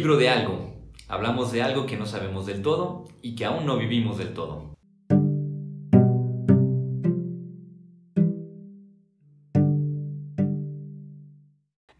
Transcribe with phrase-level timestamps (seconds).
[0.00, 0.72] libro de algo.
[1.08, 4.74] Hablamos de algo que no sabemos del todo y que aún no vivimos del todo.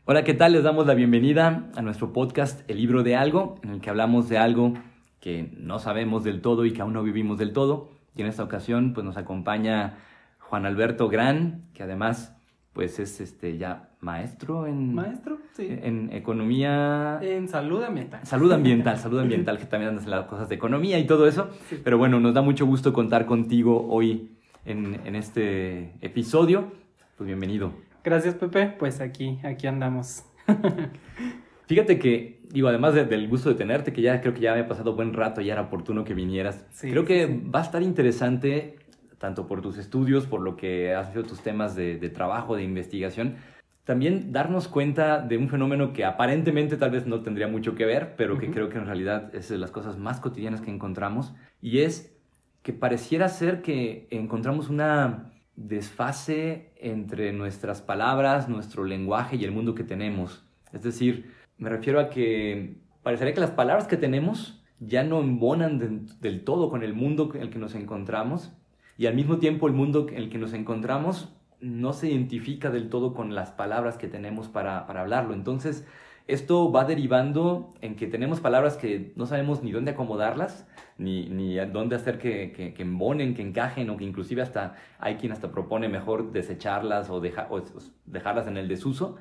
[0.06, 0.54] Hola, ¿qué tal?
[0.54, 4.30] Les damos la bienvenida a nuestro podcast El libro de algo, en el que hablamos
[4.30, 4.72] de algo
[5.20, 7.90] que no sabemos del todo y que aún no vivimos del todo.
[8.16, 9.98] Y en esta ocasión pues nos acompaña
[10.38, 12.34] Juan Alberto Gran, que además
[12.80, 15.66] pues es este ya maestro en maestro sí.
[15.68, 17.18] en economía.
[17.20, 18.24] En salud ambiental.
[18.24, 21.50] Salud ambiental salud ambiental que también andas en las cosas de economía y todo eso.
[21.84, 24.30] Pero bueno nos da mucho gusto contar contigo hoy
[24.64, 26.72] en, en, este episodio.
[27.18, 27.74] Pues bienvenido.
[28.02, 28.68] Gracias Pepe.
[28.78, 30.24] Pues aquí aquí andamos.
[31.66, 34.68] Fíjate que digo además del gusto de tenerte que ya creo que ya me ha
[34.68, 36.64] pasado buen rato ya era oportuno que vinieras.
[36.80, 38.78] Creo que va a estar interesante
[39.20, 43.36] tanto por tus estudios, por lo que has hecho tus temas de, trabajo, de investigación,
[43.84, 48.14] también darnos cuenta de un fenómeno que aparentemente tal vez no tendría mucho que ver,
[48.16, 51.80] pero que creo que en realidad es de las cosas más cotidianas que encontramos, y
[51.80, 52.16] es
[52.62, 59.74] que pareciera ser que encontramos una desfase entre nuestras palabras, nuestro lenguaje y el mundo
[59.74, 60.46] que tenemos.
[60.72, 66.06] Es decir, me refiero a que parecería que las palabras que tenemos ya no embonan
[66.20, 68.54] del todo con el mundo en el que nos encontramos
[69.00, 72.90] y al mismo tiempo el mundo en el que nos encontramos no se identifica del
[72.90, 75.32] todo con las palabras que tenemos para, para hablarlo.
[75.32, 75.86] Entonces,
[76.26, 81.56] esto va derivando en que tenemos palabras que no sabemos ni dónde acomodarlas, ni, ni
[81.72, 85.50] dónde hacer que, que, que, embonen, que encajen, o que inclusive hasta hay quien hasta
[85.50, 87.62] propone mejor desecharlas o, o
[88.04, 89.16] dejarlas en el desuso.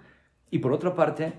[0.51, 1.31] Y por otra parte,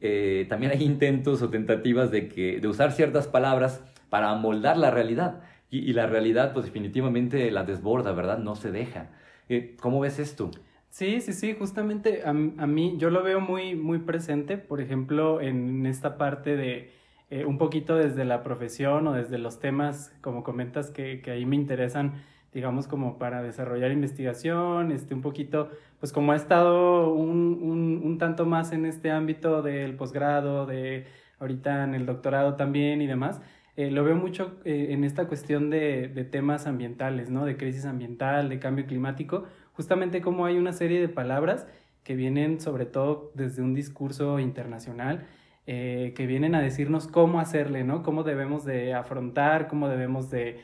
[0.00, 4.90] eh, también hay intentos o tentativas de, que, de usar ciertas palabras para amoldar la
[4.90, 5.42] realidad.
[5.74, 8.38] Y, la realidad, pues definitivamente la desborda, ¿verdad?
[8.38, 9.10] No se deja.
[9.48, 10.52] Eh, ¿Cómo ves esto?
[10.88, 15.84] Sí, sí, sí, justamente a, mí yo lo veo muy, muy presente, por ejemplo, en
[15.86, 16.92] esta parte de
[17.30, 21.44] eh, un poquito desde la profesión o desde los temas, como comentas, que, que ahí
[21.44, 27.58] me interesan, digamos, como para desarrollar investigación, este, un poquito, pues como ha estado un,
[27.60, 31.06] un, un tanto más en este ámbito del posgrado, de
[31.40, 33.40] ahorita en el doctorado también y demás,
[33.76, 37.44] eh, lo veo mucho eh, en esta cuestión de, de, temas ambientales, ¿no?
[37.44, 41.66] De crisis ambiental, de cambio climático, justamente como hay una serie de palabras
[42.04, 45.26] que vienen sobre todo desde un discurso internacional,
[45.66, 48.04] eh, que vienen a decirnos cómo hacerle, ¿no?
[48.04, 50.60] Cómo debemos de afrontar, cómo debemos de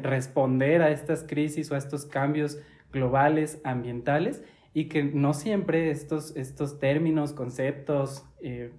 [0.00, 2.60] responder a estas crisis o a estos cambios
[2.92, 8.24] globales ambientales y que no siempre estos, estos términos, conceptos,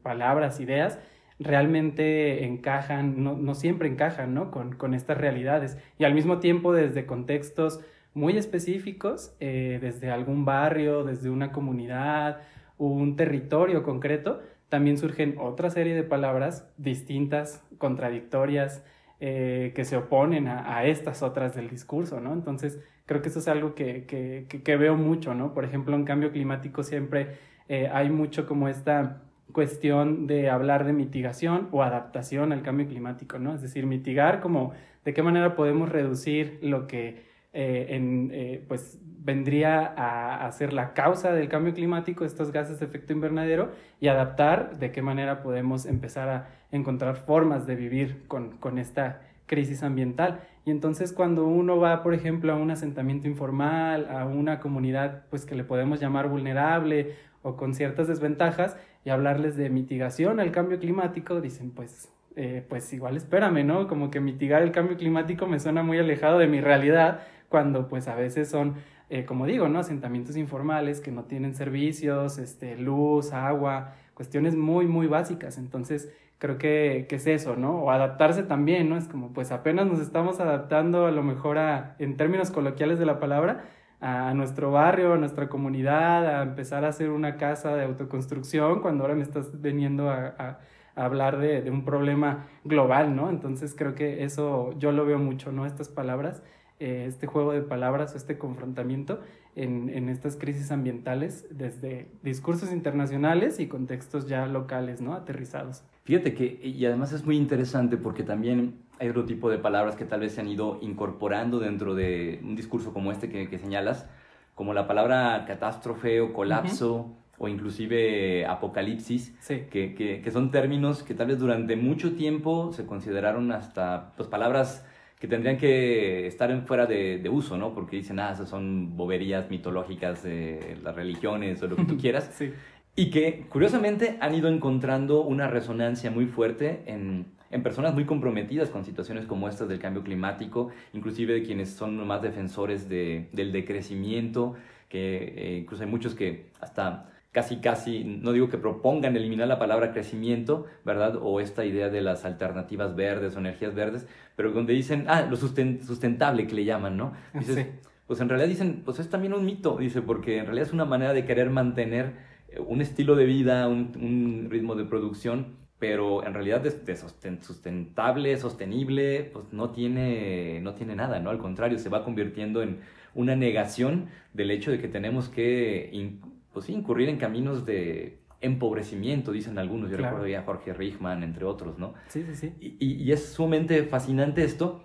[0.01, 0.97] palabras, ideas,
[1.39, 4.51] realmente encajan, no, no siempre encajan, ¿no?
[4.51, 5.77] Con, con, estas realidades.
[5.97, 7.81] Y al mismo tiempo desde contextos
[8.13, 12.41] muy específicos, eh, desde algún barrio, desde una comunidad,
[12.77, 18.83] un territorio concreto, también surgen otra serie de palabras distintas, contradictorias,
[19.19, 22.33] eh, que se oponen a, estas otras del discurso, ¿no?
[22.33, 25.53] Entonces, creo que eso es algo que, que, que veo mucho, ¿no?
[25.53, 27.37] Por ejemplo, en cambio climático siempre
[27.69, 29.21] eh, hay mucho como esta
[29.53, 33.55] cuestión de hablar de mitigación o adaptación al cambio climático, ¿no?
[33.55, 34.73] Es decir, mitigar como
[35.05, 37.87] de qué manera podemos reducir lo que eh,
[38.31, 43.71] eh, pues vendría a, ser la causa del cambio climático, estos gases de efecto invernadero,
[44.01, 49.21] y adaptar de qué manera podemos empezar a encontrar formas de vivir con, con esta
[49.45, 50.41] crisis ambiental.
[50.65, 55.45] Y entonces cuando uno va, por ejemplo, a un asentamiento informal, a una comunidad pues
[55.45, 60.79] que le podemos llamar vulnerable o con ciertas desventajas, y hablarles de mitigación al cambio
[60.79, 63.87] climático, dicen, pues, eh, pues igual espérame, ¿no?
[63.87, 68.07] Como que mitigar el cambio climático me suena muy alejado de mi realidad, cuando pues
[68.07, 68.75] a veces son,
[69.09, 69.79] eh, como digo, ¿no?
[69.79, 75.57] Asentamientos informales que no tienen servicios, este, luz, agua, cuestiones muy, muy básicas.
[75.57, 77.83] Entonces, creo que, que, es eso, ¿no?
[77.83, 78.97] O adaptarse también, ¿no?
[78.97, 83.05] Es como, pues apenas nos estamos adaptando a lo mejor a, en términos coloquiales de
[83.05, 83.65] la palabra,
[84.03, 89.05] a nuestro barrio, a nuestra comunidad, a empezar a hacer una casa de autoconstrucción, cuando
[89.05, 90.59] ahora me estás veniendo a,
[90.95, 93.29] hablar de, un problema global, ¿no?
[93.29, 95.65] Entonces creo que eso yo lo veo mucho, ¿no?
[95.65, 96.43] Estas palabras,
[96.79, 99.21] eh, este juego de palabras o este confrontamiento
[99.55, 105.13] en, en, estas crisis ambientales desde discursos internacionales y contextos ya locales, ¿no?
[105.13, 105.83] Aterrizados.
[106.03, 110.05] Fíjate que, y además es muy interesante porque también hay otro tipo de palabras que
[110.05, 114.07] tal vez se han ido incorporando dentro de un discurso como este que, señalas,
[114.53, 117.15] como la palabra catástrofe o colapso.
[117.39, 123.51] o inclusive apocalipsis, que, que, son términos que tal vez durante mucho tiempo se consideraron
[123.51, 124.85] hasta pues, palabras
[125.19, 127.73] que tendrían que estar en fuera de, de, uso, ¿no?
[127.73, 132.29] Porque dicen, ah, esas son boberías mitológicas de las religiones o lo que tú quieras.
[132.33, 132.51] Sí.
[132.95, 138.69] Y que curiosamente han ido encontrando una resonancia muy fuerte en, en personas muy comprometidas
[138.69, 143.51] con situaciones como estas del cambio climático, inclusive de quienes son más defensores de, del
[143.51, 144.55] decrecimiento,
[144.89, 149.57] que eh, incluso hay muchos que hasta casi, casi, no digo que propongan eliminar la
[149.57, 151.17] palabra crecimiento, ¿verdad?
[151.19, 155.35] O esta idea de las alternativas verdes o energías verdes, pero donde dicen, ah, lo
[155.35, 157.13] sustentable que le llaman, ¿no?
[157.33, 157.67] Dices,
[158.07, 160.85] Pues en realidad dicen, pues es también un mito, dice, porque en realidad es una
[160.85, 162.13] manera de querer mantener
[162.59, 166.95] un estilo de vida, un, ritmo de producción, pero en realidad de,
[167.41, 171.29] sustentable, sostenible, pues no tiene, no tiene nada, ¿no?
[171.29, 172.79] Al contrario, se va convirtiendo en
[173.15, 176.19] una negación del hecho de que tenemos que
[176.53, 179.89] pues sí, incurrir en caminos de empobrecimiento, dicen algunos.
[179.89, 181.93] Yo recuerdo ya a Jorge Richman, entre otros, ¿no?
[182.07, 182.77] Sí, sí, sí.
[182.79, 184.83] Y, es sumamente fascinante esto,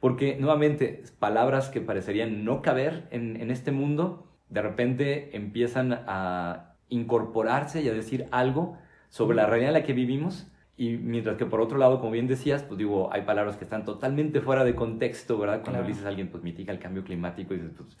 [0.00, 6.75] porque nuevamente, palabras que parecerían no caber en, en este mundo, de repente empiezan a
[6.88, 8.78] incorporarse y a decir algo
[9.08, 10.50] sobre la realidad en la que vivimos.
[10.76, 13.84] Y mientras que por otro lado, como bien decías, pues digo, hay palabras que están
[13.84, 15.62] totalmente fuera de contexto, ¿verdad?
[15.62, 17.96] Cuando le dices a alguien, pues mitiga el cambio climático, y dices, pues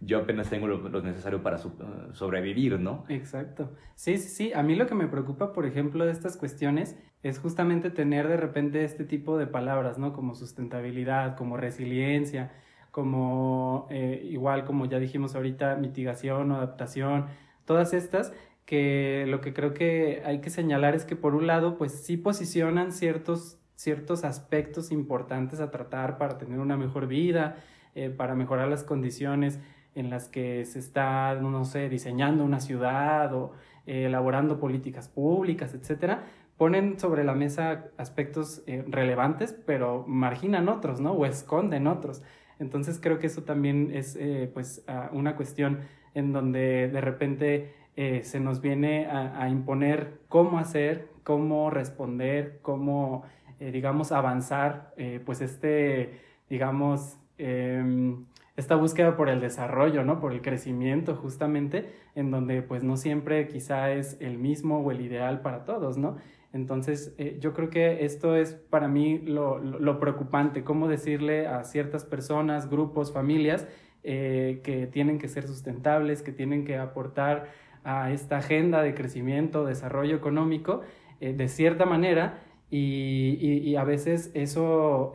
[0.00, 3.04] yo apenas tengo lo, necesario para sobrevivir, ¿no?
[3.08, 3.72] Exacto.
[3.94, 4.52] Sí, sí, sí.
[4.54, 8.38] A mí lo que me preocupa, por ejemplo, de estas cuestiones es justamente tener de
[8.38, 10.14] repente este tipo de palabras, ¿no?
[10.14, 12.50] Como sustentabilidad, como resiliencia,
[12.90, 17.26] como eh, igual como ya dijimos ahorita, mitigación o adaptación,
[17.70, 18.32] todas estas
[18.66, 22.16] que lo que creo que hay que señalar es que por un lado, pues sí
[22.16, 27.58] posicionan ciertos, ciertos aspectos importantes a tratar para tener una mejor vida,
[27.94, 29.60] eh, para mejorar las condiciones
[29.94, 33.52] en las que se está, no sé, diseñando una ciudad o
[33.86, 36.24] eh, elaborando políticas públicas, etcétera,
[36.56, 41.12] ponen sobre la mesa aspectos eh, relevantes, pero marginan otros, ¿no?
[41.12, 42.20] O esconden otros.
[42.60, 45.80] Entonces creo que eso también es, eh, pues, una cuestión
[46.14, 47.74] en donde de repente
[48.22, 53.24] se nos viene a, imponer cómo hacer, cómo responder, cómo,
[53.58, 54.94] digamos, avanzar,
[55.26, 58.24] pues, este, digamos, em,
[58.56, 60.20] esta búsqueda por el desarrollo, ¿no?
[60.20, 65.00] Por el crecimiento justamente, en donde pues no siempre quizá es el mismo o el
[65.00, 66.16] ideal para todos, ¿no?
[66.52, 72.04] Entonces, eh, yo creo que esto es para mí lo, preocupante, cómo decirle a ciertas
[72.04, 73.68] personas, grupos, familias,
[74.02, 77.48] eh, que tienen que ser sustentables, que tienen que aportar
[77.84, 80.80] a esta agenda de crecimiento, desarrollo económico,
[81.20, 82.42] eh, de cierta manera,
[82.72, 85.12] y, y a veces eso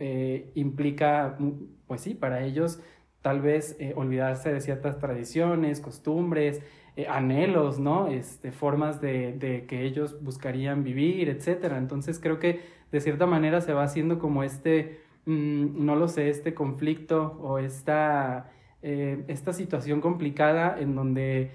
[0.54, 1.38] implica,
[1.86, 2.82] pues sí, para ellos
[3.26, 6.62] tal vez eh, olvidarse de ciertas tradiciones, costumbres,
[6.96, 8.08] eh, anhelos, ¿no?
[8.08, 11.72] Este, formas de, que ellos buscarían vivir, etc.
[11.76, 12.60] Entonces creo que
[12.90, 17.58] de cierta manera se va haciendo como este, mm, no lo sé, este conflicto o
[17.58, 18.50] esta,
[18.82, 21.52] eh, esta situación complicada en donde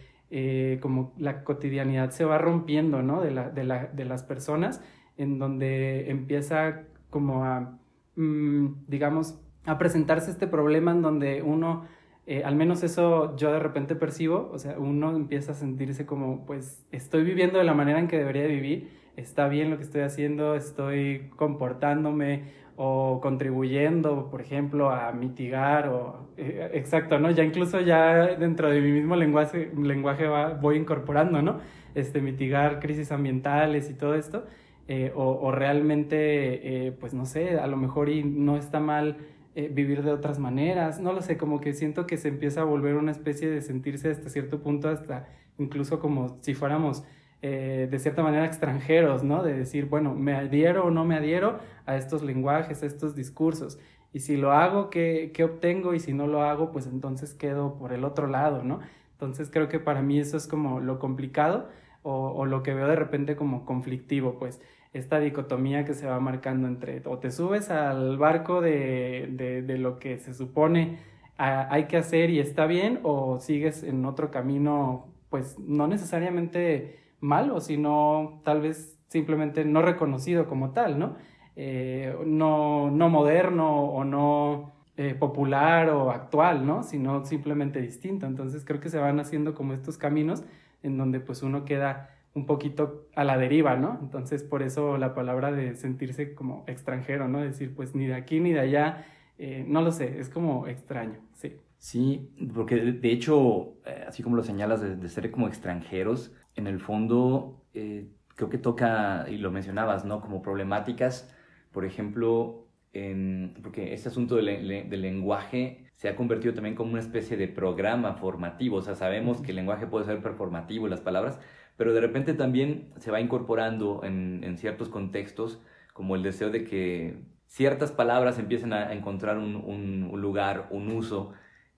[0.80, 3.22] como la cotidianidad se va rompiendo, ¿no?
[3.22, 4.82] De, la, de, la, de las personas,
[5.18, 7.78] en donde empieza como a,
[8.16, 11.86] mm, digamos, a presentarse este problema en donde uno,
[12.28, 16.46] eh, al menos eso yo de repente percibo, o sea, uno empieza a sentirse como,
[16.46, 20.02] pues, estoy viviendo de la manera en que debería vivir, está bien lo que estoy
[20.02, 22.44] haciendo, estoy comportándome
[22.76, 27.32] o contribuyendo, por ejemplo, a mitigar o eh, exacto, ¿no?
[27.32, 31.60] Ya incluso ya dentro de mi mismo lenguaje, lenguaje va, voy incorporando, ¿no?
[31.96, 34.46] Este, mitigar crisis ambientales y todo esto,
[34.88, 39.18] eh, o, o, realmente, pues no sé, a lo mejor y no está mal
[39.54, 42.64] eh, vivir de otras maneras, no lo sé, como que siento que se empieza a
[42.64, 45.28] volver una especie de sentirse hasta cierto punto, hasta
[45.58, 47.04] incluso como si fuéramos
[47.42, 49.44] eh, de cierta manera extranjeros, ¿no?
[49.44, 53.78] De decir, bueno, me adhiero o no me adhiero a estos lenguajes, a estos discursos.
[54.14, 55.94] Y si lo hago, ¿qué, qué obtengo?
[55.94, 58.80] Y si no lo hago, pues entonces quedo por el otro lado, ¿no?
[59.14, 61.70] Entonces creo que para mí eso es como lo complicado
[62.04, 64.62] o, o lo que veo de repente como conflictivo, pues
[64.94, 70.00] esta dicotomía que se va marcando entre o te subes al barco de, de, lo
[70.00, 70.98] que se supone
[71.38, 77.62] hay que hacer y está bien o sigues en otro camino pues no necesariamente malo,
[77.62, 81.16] sino tal vez simplemente no reconocido como tal, ¿no?
[81.56, 86.84] Eh, no, no moderno o no eh, popular o actual, ¿no?
[86.84, 88.26] Sino simplemente distinto.
[88.26, 90.44] Entonces creo que se van haciendo como estos caminos
[90.84, 93.98] en donde pues uno queda un poquito a la deriva, ¿no?
[94.02, 97.42] Entonces, por eso la palabra de sentirse como extranjero, ¿no?
[97.42, 99.06] Decir, pues ni de aquí ni de allá,
[99.38, 101.58] eh, no lo sé, es como extraño, sí.
[101.78, 106.80] Sí, porque de hecho, eh, así como lo señalas, de, ser como extranjeros, en el
[106.80, 110.22] fondo eh, creo que toca, y lo mencionabas, ¿no?
[110.22, 111.36] Como problemáticas,
[111.72, 117.38] por ejemplo, en, porque este asunto del, lenguaje se ha convertido también como una especie
[117.38, 118.78] de programa formativo.
[118.78, 121.40] O sea, sabemos que el lenguaje puede ser performativo, las palabras,
[121.78, 125.60] pero de repente también se va incorporando en, ciertos contextos
[125.94, 127.16] como el deseo de que
[127.48, 131.34] ciertas palabras empiecen a encontrar un, lugar, un uso,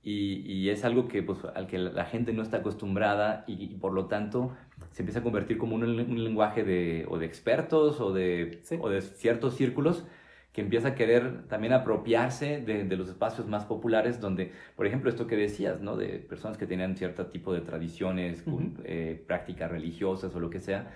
[0.05, 4.07] y, es algo que, pues, al que la gente no está acostumbrada y, por lo
[4.07, 4.55] tanto
[4.91, 9.01] se empieza a convertir como un, lenguaje de, o de expertos o de, o de
[9.01, 10.03] ciertos círculos
[10.53, 15.25] que empieza a querer también apropiarse de, los espacios más populares donde, por ejemplo, esto
[15.25, 15.98] que decías, ¿no?
[15.98, 18.43] De personas que tenían cierto tipo de tradiciones,
[18.83, 20.91] eh, prácticas religiosas o lo que sea,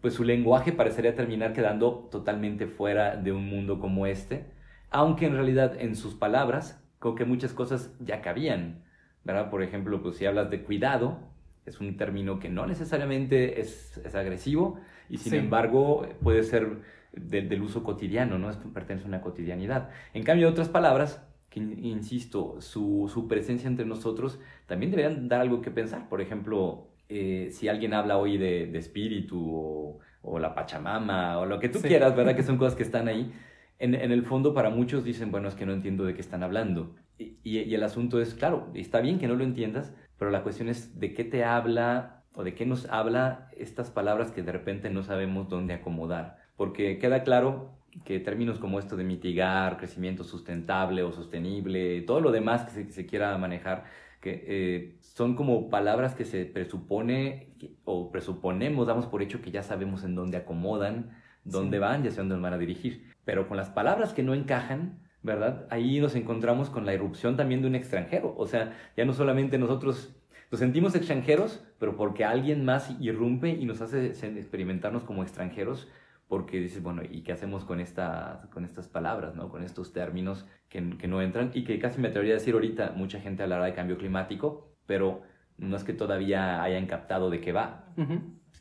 [0.00, 4.46] pues su lenguaje parecería terminar quedando totalmente fuera de un mundo como este,
[4.90, 8.82] aunque en realidad en sus palabras creo que muchas cosas ya cabían,
[9.22, 9.50] ¿verdad?
[9.50, 11.20] Por ejemplo, pues si hablas de cuidado,
[11.64, 16.78] es un término que no necesariamente es, es agresivo y sin embargo puede ser
[17.12, 18.50] del uso cotidiano, ¿no?
[18.50, 19.90] Esto pertenece a una cotidianidad.
[20.14, 25.60] En cambio, otras palabras, que insisto, su, su presencia entre nosotros también deberían dar algo
[25.60, 26.08] que pensar.
[26.08, 31.58] Por ejemplo, eh, si alguien habla hoy de, de espíritu o, la Pachamama o lo
[31.58, 32.36] que tú quieras, ¿verdad?
[32.36, 33.32] Que son cosas que están ahí.
[33.78, 36.42] En, en, el fondo, para muchos dicen, bueno, es que no entiendo de qué están
[36.42, 36.94] hablando.
[37.18, 40.68] Y, y, el asunto es, claro, está bien que no lo entiendas, pero la cuestión
[40.68, 44.90] es de qué te habla o de qué nos habla estas palabras que de repente
[44.90, 47.70] no sabemos dónde acomodar porque queda claro
[48.04, 53.06] que términos como esto de mitigar, crecimiento sustentable o sostenible, todo lo demás que se,
[53.06, 53.84] quiera manejar,
[54.20, 59.62] que eh, son como palabras que se presupone o presuponemos, damos por hecho que ya
[59.62, 63.10] sabemos en dónde acomodan, dónde van y hacia dónde nos van a dirigir.
[63.24, 65.66] Pero con las palabras que no encajan, ¿verdad?
[65.70, 68.34] Ahí nos encontramos con la irrupción también de un extranjero.
[68.36, 70.14] O sea, ya no solamente nosotros
[70.50, 75.88] nos sentimos extranjeros, pero porque alguien más irrumpe y nos hace experimentarnos como extranjeros,
[76.30, 79.48] porque dices, bueno, ¿y qué hacemos con, esta, con estas palabras, ¿no?
[79.48, 81.50] con estos términos que, que, no entran?
[81.54, 85.22] Y que casi me atrevería a decir ahorita, mucha gente hablará de cambio climático, pero
[85.58, 87.92] no es que todavía hayan captado de qué va.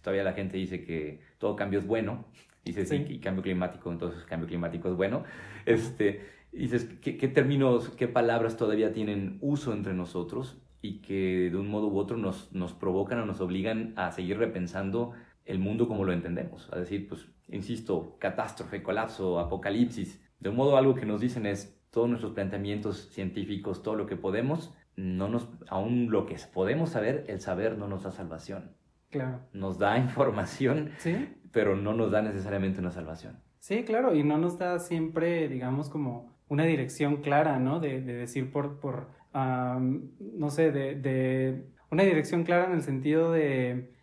[0.01, 2.25] Todavía la gente dice que todo cambio es bueno,
[2.65, 5.23] dice sí, y cambio climático, entonces cambio climático es bueno.
[5.67, 11.55] Este, dices, ¿qué, ¿qué, términos, qué palabras todavía tienen uso entre nosotros y que de
[11.55, 15.11] un modo u otro nos, nos provocan o nos obligan a seguir repensando
[15.45, 16.67] el mundo como lo entendemos?
[16.73, 20.21] A decir, pues insisto, catástrofe, colapso, apocalipsis.
[20.39, 24.15] De un modo algo que nos dicen es todos nuestros planteamientos científicos, todo lo que
[24.15, 28.75] podemos, no nos, aún lo que podemos saber, el saber no nos da salvación.
[29.09, 29.41] Claro.
[29.53, 31.29] Nos da información, ¿Sí?
[31.51, 33.39] pero no nos da necesariamente una salvación.
[33.59, 37.79] Sí, claro, y no nos da siempre, digamos, como una dirección clara, ¿no?
[37.79, 43.93] De, decir por, por no sé, de, de, una dirección clara en el sentido de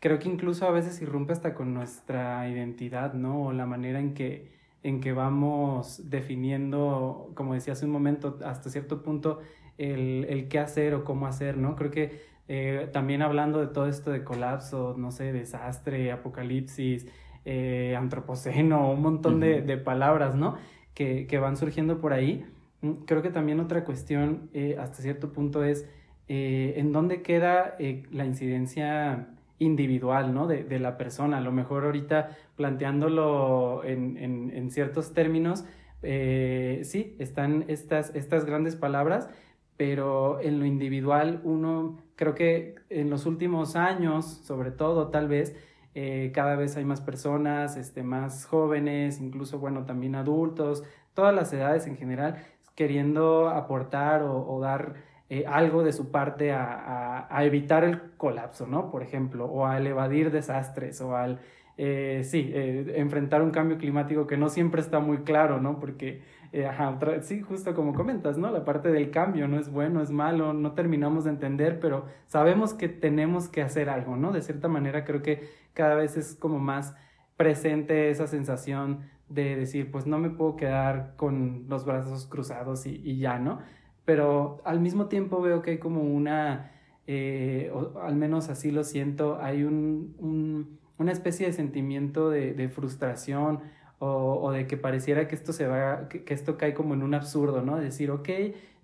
[0.00, 3.46] creo que incluso a veces irrumpe hasta con nuestra identidad, ¿no?
[3.46, 8.70] O la manera en que, en que vamos definiendo, como decía hace un momento, hasta
[8.70, 9.40] cierto punto,
[9.78, 11.76] el, el qué hacer o cómo hacer, ¿no?
[11.76, 17.06] Creo que eh, también hablando de todo esto de colapso, no sé, desastre, apocalipsis,
[17.44, 20.56] eh, antropoceno, un montón de, de, palabras, ¿no?
[20.94, 22.44] Que, que, van surgiendo por ahí.
[22.82, 25.88] Mm, creo que también otra cuestión eh, hasta cierto punto es
[26.28, 27.76] en dónde queda
[28.10, 29.28] la incidencia
[29.58, 30.46] individual, ¿no?
[30.46, 31.38] De, de, la persona.
[31.38, 35.64] A lo mejor ahorita planteándolo en, en, en ciertos términos,
[36.02, 39.28] eh, sí, están estas, estas grandes palabras,
[39.76, 45.56] pero en lo individual uno, creo que en los últimos años, sobre todo tal vez,
[45.94, 50.82] eh, cada vez hay más personas, este, más jóvenes, incluso, bueno, también adultos,
[51.14, 52.44] todas las edades en general,
[52.74, 54.94] queriendo aportar o, o dar
[55.34, 58.90] eh, algo de su parte a, evitar el colapso, ¿no?
[58.90, 61.40] Por ejemplo, o al evadir desastres, o al,
[61.78, 65.80] eh, sí, eh, enfrentar un cambio climático que no siempre está muy claro, ¿no?
[65.80, 66.20] Porque,
[66.68, 68.50] ajá, sí, justo como comentas, ¿no?
[68.50, 72.74] La parte del cambio no es bueno, es malo, no terminamos de entender, pero sabemos
[72.74, 74.32] que tenemos que hacer algo, ¿no?
[74.32, 76.94] De cierta manera creo que cada vez es como más
[77.38, 83.16] presente esa sensación de decir, pues no me puedo quedar con los brazos cruzados y
[83.16, 83.60] ya, ¿no?
[84.04, 86.72] Pero al mismo tiempo veo que hay como una,
[87.06, 92.54] eh, o al menos así lo siento, hay un, un, una especie de sentimiento de,
[92.54, 93.60] de frustración
[93.98, 97.02] o, o, de que pareciera que esto se va, que, que, esto cae como en
[97.02, 97.76] un absurdo, ¿no?
[97.76, 98.28] Decir, ok,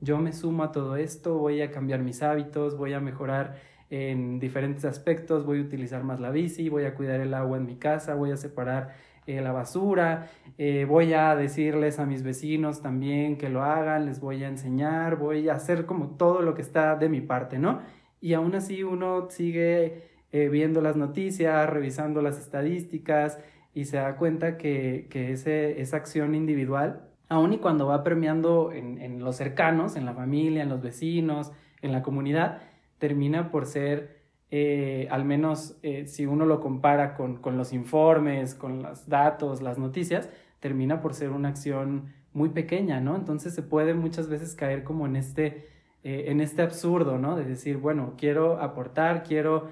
[0.00, 3.56] yo me sumo a todo esto, voy a cambiar mis hábitos, voy a mejorar
[3.90, 7.66] en diferentes aspectos, voy a utilizar más la bici, voy a cuidar el agua en
[7.66, 8.94] mi casa, voy a separar
[9.28, 14.20] eh, la basura, eh, voy a decirles a mis vecinos también que lo hagan, les
[14.20, 17.80] voy a enseñar, voy a hacer como todo lo que está de mi parte, ¿no?
[18.20, 23.38] Y aún así uno sigue eh, viendo las noticias, revisando las estadísticas
[23.74, 28.72] y se da cuenta que, que ese, esa acción individual aun y cuando va premiando
[28.72, 32.62] en, los cercanos, en la familia, en los vecinos, en la comunidad,
[32.98, 34.17] termina por ser,
[34.50, 39.60] eh, al menos eh, si uno lo compara con, con, los informes, con los datos,
[39.60, 43.16] las noticias, termina por ser una acción muy pequeña, ¿no?
[43.16, 45.68] Entonces se puede muchas veces caer como en este,
[46.02, 47.36] eh, en este absurdo, ¿no?
[47.36, 49.70] De decir, bueno, quiero aportar, quiero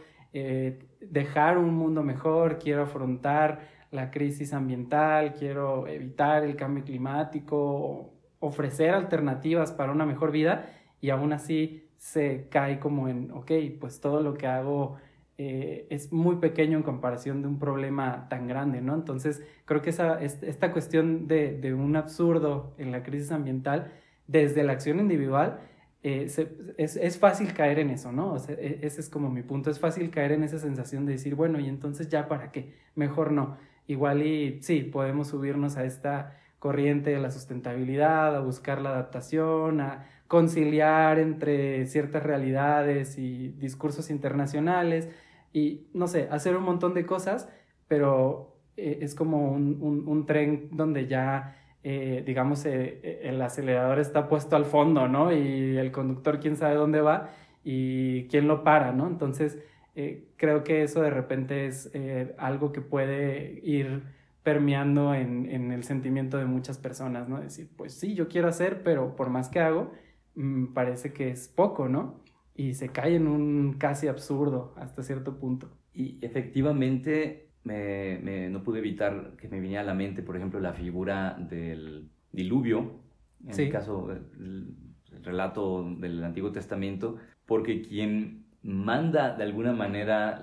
[1.00, 8.90] dejar un mundo mejor, quiero afrontar la crisis ambiental, quiero evitar el cambio climático, ofrecer
[8.94, 10.68] alternativas para una mejor vida
[11.00, 14.96] y aún así se cae como en, ok, pues todo lo que hago
[15.38, 18.94] eh, es muy pequeño en comparación de un problema tan grande, ¿no?
[18.94, 23.92] Entonces creo que esa, esta cuestión de, de un absurdo en la crisis ambiental
[24.26, 25.60] desde la acción individual
[26.02, 26.28] eh,
[26.78, 28.36] es, es, fácil caer en eso, ¿no?
[28.48, 31.58] E, ese es como mi punto, es fácil caer en esa sensación de decir, bueno,
[31.58, 37.10] y entonces ya para qué, mejor no igual y sí, podemos subirnos a esta corriente
[37.10, 45.08] de la sustentabilidad, a buscar la adaptación, a conciliar entre ciertas realidades y discursos internacionales
[45.52, 47.48] y, no sé, hacer un montón de cosas,
[47.88, 54.56] pero eh, es como un, tren donde ya, eh, digamos, eh, el acelerador está puesto
[54.56, 55.32] al fondo, ¿no?
[55.32, 57.30] Y el conductor quién sabe dónde va
[57.64, 59.06] y quién lo para, ¿no?
[59.06, 59.58] Entonces,
[60.36, 61.90] creo que eso de repente es
[62.36, 64.02] algo que puede ir
[64.42, 67.40] permeando en, en, el sentimiento de muchas personas, ¿no?
[67.40, 69.90] Decir, pues sí, yo quiero hacer, pero por más que hago,
[70.36, 72.20] mm, parece que es poco, ¿no?
[72.54, 75.70] Y se cae en un casi absurdo hasta cierto punto.
[75.92, 80.60] Y efectivamente me, me, no pude evitar que me viniera a la mente, por ejemplo,
[80.60, 83.00] la figura del diluvio,
[83.46, 84.74] en el caso, del
[85.22, 87.16] relato del Antiguo Testamento,
[87.46, 90.40] porque quien manda de alguna manera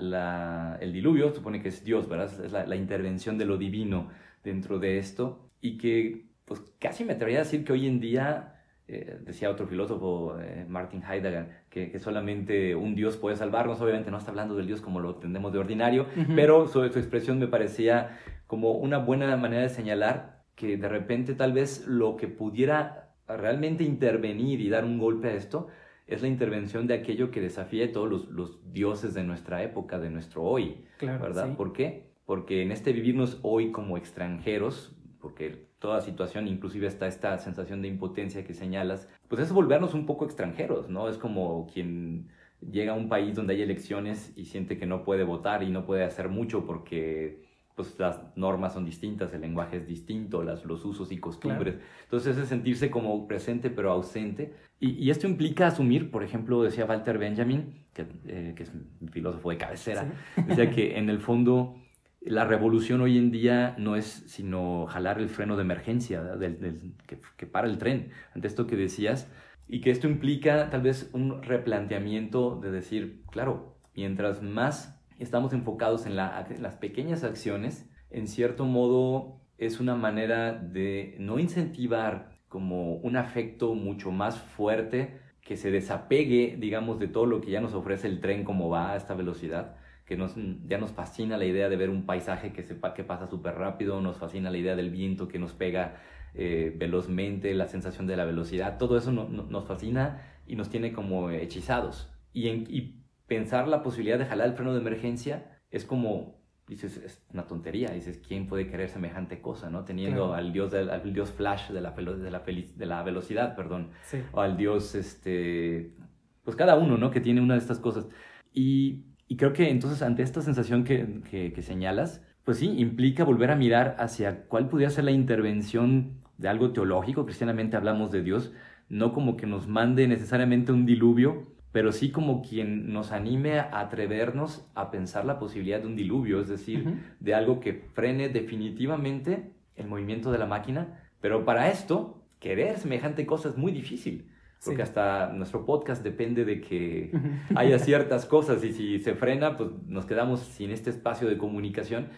[0.79, 2.31] el diluvio, supone que es Dios, ¿verdad?
[2.43, 4.09] Es la, intervención de lo divino
[4.43, 8.52] dentro de esto y que pues casi me atrevería a decir que hoy en día,
[8.93, 14.17] eh, decía otro filósofo, eh, Martin Heidegger, que, solamente un Dios puede salvarnos, obviamente no
[14.17, 18.19] está hablando del Dios como lo entendemos de ordinario, pero su, su expresión me parecía
[18.47, 23.83] como una buena manera de señalar que de repente tal vez lo que pudiera realmente
[23.83, 25.69] intervenir y dar un golpe a esto,
[26.05, 30.09] es la intervención de aquello que desafía todos los, los dioses de nuestra época, de
[30.09, 31.55] nuestro hoy, ¿verdad?
[31.55, 32.11] ¿Por qué?
[32.25, 37.87] Porque en este vivirnos hoy como extranjeros, porque toda situación, inclusive está esta sensación de
[37.87, 41.07] impotencia que señalas, pues es volvernos un poco extranjeros, ¿no?
[41.07, 42.27] Es como quien
[42.59, 45.85] llega a un país donde hay elecciones y siente que no puede votar y no
[45.85, 47.41] puede hacer mucho porque
[47.73, 51.75] pues las normas son distintas, el lenguaje es distinto, las, los usos y costumbres.
[52.03, 54.53] Entonces es sentirse como presente pero ausente.
[54.81, 59.51] Y, esto implica asumir, por ejemplo, decía Walter Benjamin, que, eh, que es un filósofo
[59.51, 60.05] de cabecera,
[60.45, 61.77] decía que en el fondo
[62.25, 66.93] la revolución hoy en día no es sino jalar el freno de emergencia del,
[67.37, 68.11] que, para el tren.
[68.33, 69.29] Ante esto que decías,
[69.67, 76.05] y que esto implica tal vez un replanteamiento de decir, claro, mientras más estamos enfocados
[76.05, 83.17] en, las pequeñas acciones, en cierto modo es una manera de no incentivar como un
[83.17, 88.07] afecto mucho más fuerte que se desapegue, digamos, de todo lo que ya nos ofrece
[88.07, 90.35] el tren como va a esta velocidad, que nos,
[90.65, 94.01] ya nos fascina la idea de ver un paisaje que sepa que pasa súper rápido,
[94.01, 95.95] nos fascina la idea del viento que nos pega
[96.33, 101.29] eh, velozmente, la sensación de la velocidad, todo eso nos fascina y nos tiene como
[101.29, 102.11] hechizados.
[102.33, 106.97] Y, en, y pensar la posibilidad de jalar el freno de emergencia es como, dices,
[106.97, 109.85] es una tontería, dices, ¿quién puede querer semejante cosa, no?
[109.85, 113.91] Teniendo al, dios al dios Flash de la, de la, de la velocidad, perdón,
[114.33, 115.95] o al dios, este,
[116.43, 117.09] pues cada uno, ¿no?
[117.09, 118.07] Que tiene una de estas cosas.
[118.53, 123.23] Y, y creo que entonces ante esta sensación que, que, que señalas, pues sí, implica
[123.23, 128.21] volver a mirar hacia cuál pudiera ser la intervención de algo teológico, cristianamente hablamos de
[128.21, 128.53] Dios,
[128.89, 133.79] no como que nos mande necesariamente un diluvio, pero sí como quien nos anime a
[133.79, 139.49] atrevernos a pensar la posibilidad de un diluvio, es decir, de algo que frene definitivamente
[139.75, 144.27] el movimiento de la máquina, pero para esto, querer semejante cosa es muy difícil,
[144.65, 147.11] porque hasta nuestro podcast depende de que
[147.55, 152.09] haya ciertas cosas y si se frena, pues nos quedamos sin este espacio de comunicación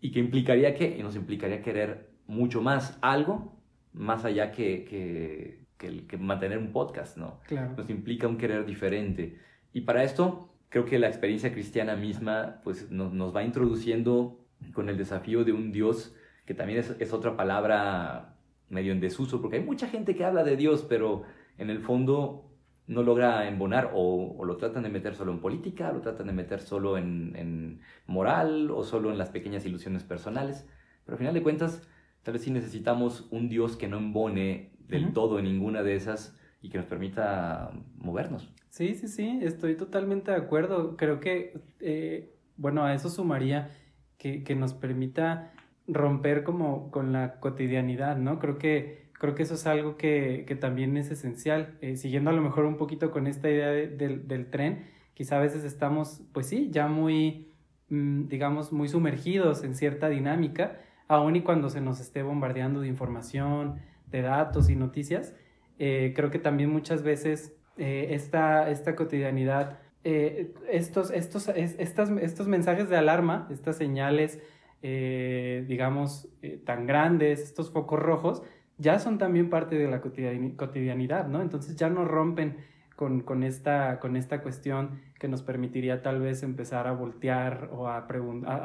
[0.00, 3.60] y que implicaría que, nos implicaría querer mucho más algo,
[3.92, 7.40] más allá que, que que, mantener un podcast, ¿no?
[7.46, 7.72] Claro.
[7.76, 9.38] Nos implica un querer diferente.
[9.72, 14.88] Y para esto, creo que la experiencia cristiana misma, pues nos, nos va introduciendo con
[14.88, 18.36] el desafío de un Dios, que también es, es, otra palabra
[18.68, 21.22] medio en desuso, porque hay mucha gente que habla de Dios, pero
[21.60, 22.50] en el fondo
[22.86, 26.32] no logra embonar o, o, lo tratan de meter solo en política, lo tratan de
[26.32, 30.66] meter solo en, en, moral o solo en las pequeñas ilusiones personales.
[31.04, 31.86] Pero al final de cuentas,
[32.22, 36.36] tal vez sí necesitamos un Dios que no embone del todo en ninguna de esas
[36.62, 38.52] y que nos permita movernos.
[38.70, 40.96] Sí, sí, sí, estoy totalmente de acuerdo.
[40.96, 43.70] Creo que, eh, bueno, a eso sumaría
[44.18, 45.52] que, que, nos permita
[45.86, 48.38] romper como con la cotidianidad, ¿no?
[48.38, 51.78] Creo que, creo que eso es algo que, que también es esencial.
[51.82, 54.86] Eh, siguiendo a lo mejor un poquito con esta idea del tren,
[55.20, 57.52] quizá a veces estamos, pues sí, ya muy,
[57.90, 62.88] mm, digamos, muy sumergidos en cierta dinámica, aun y cuando se nos esté bombardeando de
[62.88, 65.34] información, de datos y noticias,
[65.78, 72.48] eh, creo que también muchas veces eh, esta, esta cotidianidad, eh, estos, estos, estas, estos
[72.48, 74.40] mensajes de alarma, estas señales,
[74.82, 76.30] digamos,
[76.64, 78.42] tan grandes, estos focos rojos,
[78.80, 81.42] ya son también parte de la cotidianidad, ¿no?
[81.42, 82.56] Entonces ya nos rompen
[82.96, 87.88] con, con, esta, con esta cuestión que nos permitiría tal vez empezar a voltear o
[87.88, 88.06] a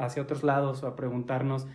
[0.00, 1.66] hacia otros lados o a preguntarnos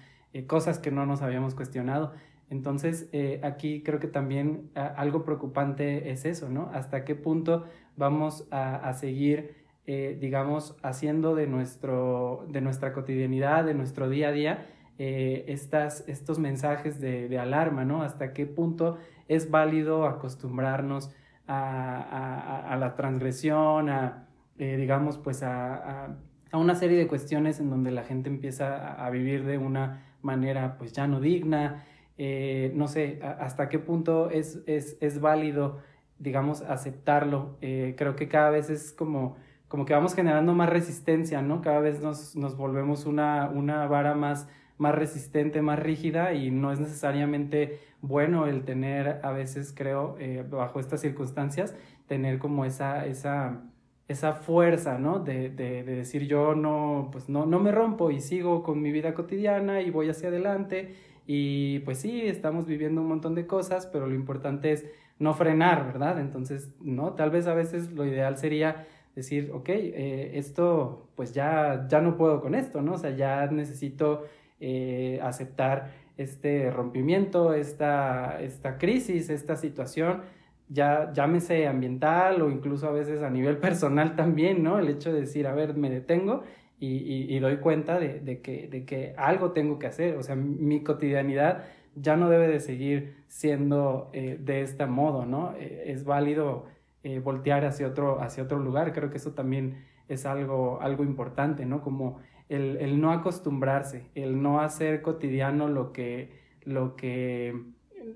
[0.47, 2.13] cosas que no nos habíamos cuestionado.
[2.51, 6.69] Entonces, eh, aquí creo que también algo preocupante es eso, ¿no?
[6.73, 13.73] Hasta qué punto vamos a, seguir, eh, digamos, haciendo de, nuestro, de nuestra cotidianidad, de
[13.73, 14.65] nuestro día a día,
[15.03, 18.03] eh, estas, estos mensajes de, alarma, ¿no?
[18.03, 21.09] Hasta qué punto es válido acostumbrarnos
[21.47, 26.17] a, la transgresión, a, digamos, pues a,
[26.53, 30.93] una serie de cuestiones en donde la gente empieza a, vivir de una manera, pues
[30.93, 31.83] ya no digna,
[32.19, 35.79] eh, no sé, hasta qué punto es, es, es válido,
[36.19, 37.57] digamos, aceptarlo.
[37.61, 39.35] Eh, creo que cada vez es como,
[39.67, 41.61] como que vamos generando más resistencia, ¿no?
[41.61, 44.47] Cada vez nos, nos volvemos una, una vara más,
[44.81, 50.43] más resistente, más rígida y no es necesariamente bueno el tener, a veces creo, eh,
[50.49, 51.75] bajo estas circunstancias,
[52.07, 53.61] tener como esa, esa,
[54.07, 55.19] esa fuerza, ¿no?
[55.19, 58.91] De, de, de, decir yo no, pues no, no me rompo y sigo con mi
[58.91, 60.95] vida cotidiana y voy hacia adelante
[61.27, 64.87] y pues sí, estamos viviendo un montón de cosas, pero lo importante es
[65.19, 66.19] no frenar, ¿verdad?
[66.19, 71.85] Entonces, no, tal vez a veces lo ideal sería decir, ok, eh, esto, pues ya,
[71.87, 72.93] ya no puedo con esto, ¿no?
[72.93, 74.23] O sea, ya necesito
[74.61, 80.21] eh, aceptar este rompimiento, esta, esta crisis, esta situación,
[80.69, 84.79] ya llámese ambiental o incluso a veces a nivel personal también, ¿no?
[84.79, 86.43] El hecho de decir, a ver, me detengo
[86.79, 90.15] y, doy cuenta de, que, de que algo tengo que hacer.
[90.17, 95.53] O sea, mi cotidianidad ya no debe de seguir siendo eh, de este modo, ¿no?
[95.57, 96.65] Eh, es válido
[97.03, 98.93] eh, voltear hacia otro, hacia otro lugar.
[98.93, 101.81] Creo que eso también es algo, algo importante, ¿no?
[101.81, 102.19] Como
[102.55, 106.31] el, no acostumbrarse, el no hacer cotidiano lo que,
[106.63, 107.55] lo que,